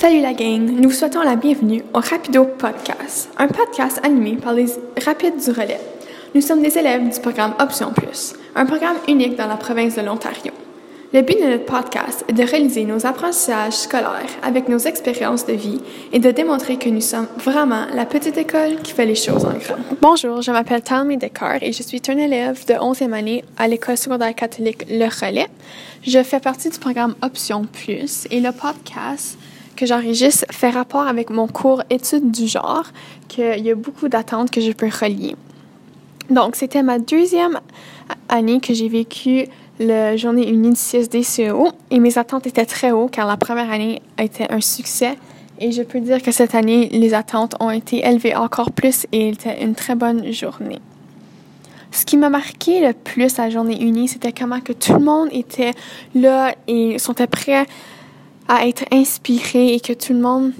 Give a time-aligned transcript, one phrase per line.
[0.00, 4.52] Salut la gang, nous vous souhaitons la bienvenue au Rapido Podcast, un podcast animé par
[4.52, 4.66] les
[5.04, 5.80] Rapides du Relais.
[6.36, 10.02] Nous sommes des élèves du programme Option Plus, un programme unique dans la province de
[10.02, 10.52] l'Ontario.
[11.12, 15.54] Le but de notre podcast est de réaliser nos apprentissages scolaires avec nos expériences de
[15.54, 15.80] vie
[16.12, 19.54] et de démontrer que nous sommes vraiment la petite école qui fait les choses en
[19.54, 19.82] grand.
[20.00, 23.96] Bonjour, je m'appelle Talmy Descartes et je suis un élève de 11e année à l'école
[23.96, 25.48] secondaire catholique Le Relais.
[26.06, 29.36] Je fais partie du programme Option Plus et le podcast
[29.78, 32.86] que j'enregistre fait rapport avec mon cours études du genre,
[33.28, 35.36] qu'il y a beaucoup d'attentes que je peux relier.
[36.30, 37.60] Donc, c'était ma deuxième
[38.28, 39.46] année que j'ai vécu
[39.78, 44.02] la journée unie du CSDCO et mes attentes étaient très hautes car la première année
[44.16, 45.16] a été un succès
[45.60, 49.32] et je peux dire que cette année, les attentes ont été élevées encore plus et
[49.32, 50.80] c'était une très bonne journée.
[51.92, 55.04] Ce qui m'a marqué le plus à la journée unie, c'était comment que tout le
[55.04, 55.70] monde était
[56.16, 57.64] là et sont prêts
[58.48, 60.52] à être inspiré et que tout le monde,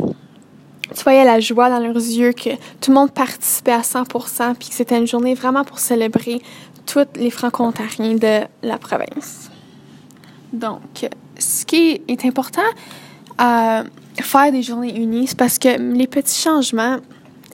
[0.95, 2.51] tu voyais la joie dans leurs yeux, que
[2.81, 6.41] tout le monde participait à 100%, puis que c'était une journée vraiment pour célébrer
[6.87, 9.51] tous les franco-ontariens de la province.
[10.53, 12.63] Donc, ce qui est important
[13.37, 13.85] à
[14.21, 16.99] faire des journées unies, c'est parce que les petits changements,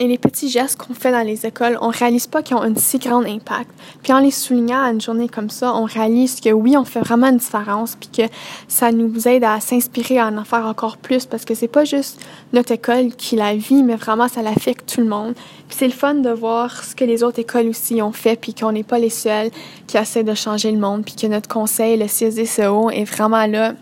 [0.01, 2.75] et les petits gestes qu'on fait dans les écoles, on réalise pas qu'ils ont un
[2.75, 3.71] si grand impact.
[4.03, 7.01] Puis en les soulignant à une journée comme ça, on réalise que oui, on fait
[7.01, 8.33] vraiment une différence, puis que
[8.67, 12.21] ça nous aide à s'inspirer à en faire encore plus, parce que c'est pas juste
[12.53, 15.35] notre école qui la vit, mais vraiment ça l'affecte tout le monde.
[15.69, 18.53] Puis c'est le fun de voir ce que les autres écoles aussi ont fait, puis
[18.53, 19.51] qu'on n'est pas les seuls
[19.87, 23.75] qui essaient de changer le monde, puis que notre conseil, le CSDCO, est vraiment là.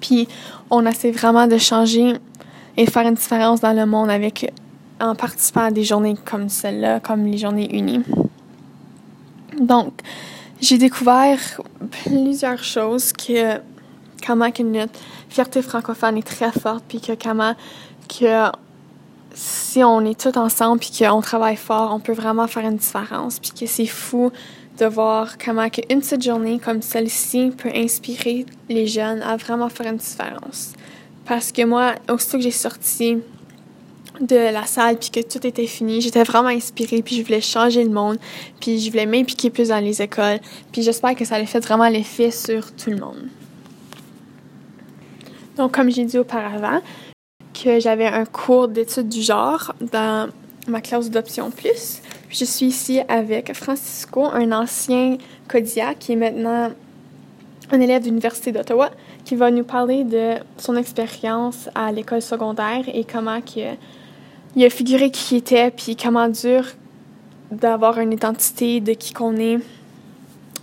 [0.00, 0.28] Puis
[0.68, 2.14] on essaie vraiment de changer
[2.76, 4.52] et faire une différence dans le monde avec
[5.02, 8.04] en participant à des journées comme celle-là, comme les journées unies.
[9.58, 9.92] Donc,
[10.60, 11.38] j'ai découvert
[12.04, 13.58] plusieurs choses que
[14.24, 14.98] comment que notre
[15.28, 17.54] fierté francophone est très forte, puis que comment
[18.08, 18.50] que
[19.34, 23.40] si on est tous ensemble puis qu'on travaille fort, on peut vraiment faire une différence,
[23.40, 24.30] puis que c'est fou
[24.78, 29.90] de voir comment qu'une petite journée comme celle-ci peut inspirer les jeunes à vraiment faire
[29.90, 30.74] une différence.
[31.26, 33.18] Parce que moi, aussitôt que j'ai sorti
[34.22, 37.84] de la salle puis que tout était fini, j'étais vraiment inspirée puis je voulais changer
[37.84, 38.18] le monde
[38.60, 40.38] puis je voulais m'impliquer plus dans les écoles
[40.72, 43.28] puis j'espère que ça a fait vraiment l'effet sur tout le monde.
[45.56, 46.80] Donc comme j'ai dit auparavant
[47.52, 50.30] que j'avais un cours d'études du genre dans
[50.68, 52.00] ma classe d'option plus.
[52.30, 55.18] je suis ici avec Francisco, un ancien
[55.48, 56.70] Codia qui est maintenant
[57.70, 58.90] un élève de l'Université d'Ottawa
[59.24, 63.76] qui va nous parler de son expérience à l'école secondaire et comment que
[64.56, 66.64] il a figuré qui il était, puis comment dur
[67.50, 69.58] d'avoir une identité de qui qu'on est,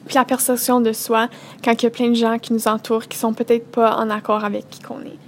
[0.06, 1.30] puis la perception de soi
[1.64, 4.10] quand il y a plein de gens qui nous entourent qui sont peut-être pas en
[4.10, 5.20] accord avec qui qu'on est.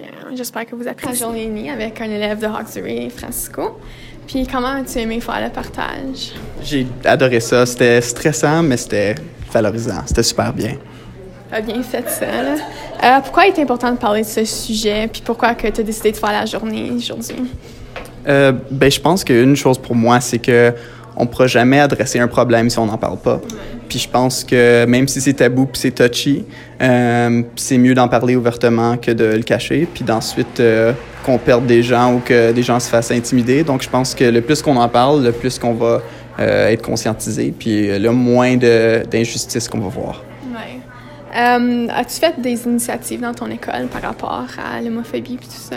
[0.00, 0.04] Euh,
[0.34, 3.78] j'espère que vous appréciez la journée unie avec un élève de Hawkesbury, Francisco.
[4.26, 6.32] Puis comment as-tu aimé faire le partage?
[6.62, 7.66] J'ai adoré ça.
[7.66, 9.14] C'était stressant, mais c'était
[9.52, 10.02] valorisant.
[10.06, 10.76] C'était super bien.
[11.50, 12.56] T'as bien fait ça, là.
[13.02, 15.08] Euh, pourquoi il est important de parler de ce sujet?
[15.12, 17.36] Puis pourquoi que tu as décidé de faire la journée aujourd'hui?
[18.26, 20.72] Euh, ben, je pense qu'une chose pour moi, c'est que
[21.16, 23.40] on pourra jamais adresser un problème si on n'en parle pas.
[23.88, 26.44] Puis je pense que même si c'est tabou puis c'est touchy,
[26.82, 30.92] euh, c'est mieux d'en parler ouvertement que de le cacher, puis d'ensuite euh,
[31.24, 33.62] qu'on perde des gens ou que des gens se fassent intimider.
[33.62, 36.00] Donc je pense que le plus qu'on en parle, le plus qu'on va
[36.36, 40.24] être conscientisé, puis le moins d'injustice qu'on va voir.
[40.52, 40.80] Ouais.
[41.32, 45.76] As-tu fait des initiatives dans ton école par rapport à l'homophobie puis tout ça?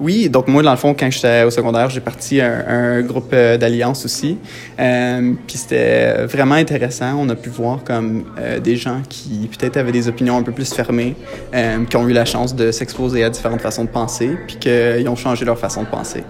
[0.00, 3.32] Oui, donc moi, dans le fond, quand j'étais au secondaire, j'ai parti un, un groupe
[3.34, 4.38] euh, d'alliance aussi.
[4.78, 7.16] Euh, puis c'était vraiment intéressant.
[7.18, 10.52] On a pu voir comme euh, des gens qui peut-être avaient des opinions un peu
[10.52, 11.16] plus fermées,
[11.54, 15.06] euh, qui ont eu la chance de s'exposer à différentes façons de penser, puis qu'ils
[15.06, 16.24] ont changé leur façon de penser.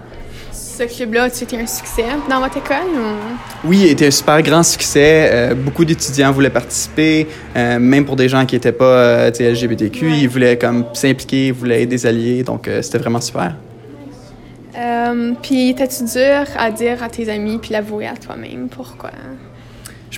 [0.81, 2.89] Ce club-là, été un succès dans votre école?
[2.95, 3.67] Ou...
[3.67, 5.29] Oui, il a été un super grand succès.
[5.31, 10.05] Euh, beaucoup d'étudiants voulaient participer, euh, même pour des gens qui n'étaient pas euh, LGBTQ.
[10.07, 10.17] Ouais.
[10.21, 12.41] Ils voulaient comme s'impliquer, ils voulaient être des alliés.
[12.41, 13.55] Donc, c'était vraiment super.
[15.43, 18.67] Puis, était-tu dur à dire à tes amis puis l'avouer à toi-même?
[18.67, 19.11] Pourquoi?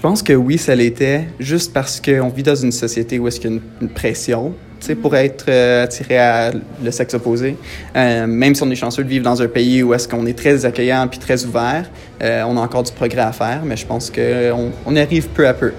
[0.03, 3.39] Je pense que oui, ça l'était, juste parce qu'on vit dans une société où est-ce
[3.39, 7.13] qu'il y a une, une pression, tu sais, pour être euh, attiré à le sexe
[7.13, 7.55] opposé.
[7.95, 10.37] Euh, même si on est chanceux de vivre dans un pays où est-ce qu'on est
[10.37, 11.89] très accueillant puis très ouvert,
[12.21, 15.29] euh, on a encore du progrès à faire, mais je pense qu'on on y arrive
[15.29, 15.71] peu à peu.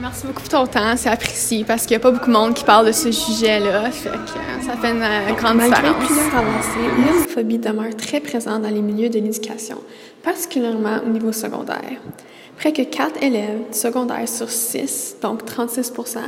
[0.00, 2.54] Merci beaucoup pour ton temps, c'est apprécié parce qu'il n'y a pas beaucoup de monde
[2.54, 6.06] qui parle de ce sujet-là, fait que ça fait une grande Malgré différence.
[6.06, 9.76] plusieurs avancées, l'homophobie demeure très présente dans les milieux de l'éducation,
[10.24, 12.00] particulièrement au niveau secondaire.
[12.58, 16.18] Près que 4 élèves du secondaire sur 6, donc 36%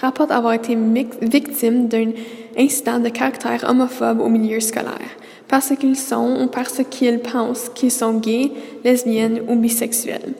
[0.00, 0.78] rapportent avoir été
[1.20, 2.14] victimes d'une
[2.56, 5.16] incidents de caractère homophobe au milieu scolaire,
[5.48, 8.52] parce qu'ils sont ou parce qu'ils pensent qu'ils sont gays,
[8.84, 10.34] lesbiennes ou bisexuels.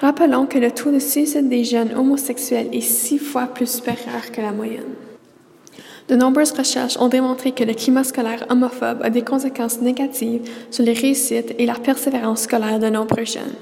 [0.00, 4.40] Rappelons que le taux de suicide des jeunes homosexuels est six fois plus supérieur que
[4.40, 4.94] la moyenne.
[6.08, 10.42] De nombreuses recherches ont démontré que le climat scolaire homophobe a des conséquences négatives
[10.72, 13.54] sur les réussites et la persévérance scolaire de nombreux jeunes.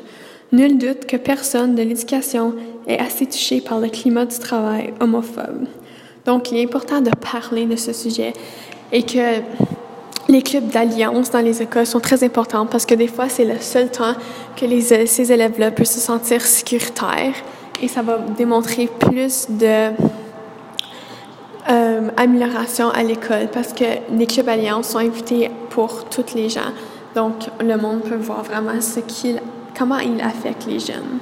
[0.51, 2.55] Nul doute que personne de l'éducation
[2.87, 5.67] est assez touché par le climat du travail homophobe.
[6.25, 8.33] Donc, il est important de parler de ce sujet
[8.91, 9.43] et que
[10.29, 13.59] les clubs d'alliance dans les écoles sont très importants parce que des fois, c'est le
[13.61, 14.15] seul temps
[14.57, 17.35] que les, ces élèves-là peuvent se sentir sécuritaires
[17.83, 19.91] et ça va démontrer plus de
[21.71, 26.73] euh, amélioration à l'école parce que les clubs alliance sont invités pour toutes les gens.
[27.15, 29.41] Donc, le monde peut voir vraiment ce qu'il,
[29.79, 31.21] comment il affecte les jeunes.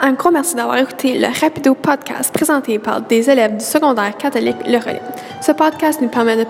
[0.00, 4.56] Un gros merci d'avoir écouté le Rapido Podcast présenté par des élèves du secondaire catholique
[4.66, 5.02] Le Relais.
[5.40, 6.44] Ce podcast nous permet de